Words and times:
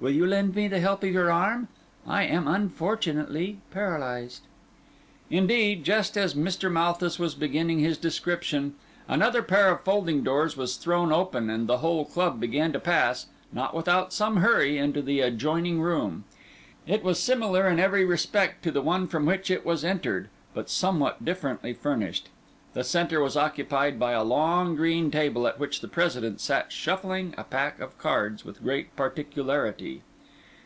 Will 0.00 0.12
you 0.12 0.24
lend 0.26 0.54
me 0.54 0.66
the 0.66 0.80
help 0.80 1.02
of 1.02 1.10
your 1.12 1.30
arm? 1.30 1.68
I 2.06 2.22
am 2.24 2.48
unfortunately 2.48 3.58
paralysed." 3.70 4.40
Indeed, 5.28 5.84
just 5.84 6.16
as 6.16 6.32
Mr. 6.32 6.72
Malthus 6.72 7.18
was 7.18 7.34
beginning 7.34 7.80
his 7.80 7.98
description, 7.98 8.76
another 9.08 9.42
pair 9.42 9.68
of 9.70 9.82
folding 9.82 10.22
doors 10.24 10.56
was 10.56 10.76
thrown 10.78 11.12
open, 11.12 11.50
and 11.50 11.66
the 11.66 11.76
whole 11.84 12.06
club 12.06 12.40
began 12.40 12.72
to 12.72 12.80
pass, 12.80 13.26
not 13.52 13.74
without 13.74 14.10
some 14.10 14.38
hurry, 14.38 14.78
into 14.78 15.02
the 15.02 15.20
adjoining 15.20 15.82
room. 15.82 16.24
It 16.86 17.04
was 17.04 17.22
similar 17.22 17.68
in 17.68 17.78
every 17.78 18.06
respect 18.06 18.62
to 18.62 18.70
the 18.70 18.80
one 18.80 19.06
from 19.06 19.26
which 19.26 19.50
it 19.50 19.66
was 19.66 19.84
entered, 19.84 20.30
but 20.54 20.70
somewhat 20.70 21.26
differently 21.26 21.74
furnished. 21.74 22.30
The 22.72 22.84
centre 22.84 23.20
was 23.20 23.36
occupied 23.36 23.98
by 23.98 24.12
a 24.12 24.22
long 24.22 24.76
green 24.76 25.10
table, 25.10 25.48
at 25.48 25.58
which 25.58 25.80
the 25.80 25.88
President 25.88 26.40
sat 26.40 26.70
shuffling 26.70 27.34
a 27.36 27.42
pack 27.42 27.80
of 27.80 27.98
cards 27.98 28.44
with 28.44 28.62
great 28.62 28.94
particularity. 28.94 30.02